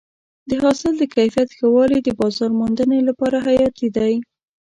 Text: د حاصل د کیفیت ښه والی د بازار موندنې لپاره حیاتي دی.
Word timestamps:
د 0.49 0.51
حاصل 0.63 0.93
د 0.97 1.03
کیفیت 1.15 1.49
ښه 1.57 1.67
والی 1.75 1.99
د 2.03 2.09
بازار 2.19 2.51
موندنې 2.59 2.99
لپاره 3.09 3.37
حیاتي 3.47 3.87
دی. 3.97 4.13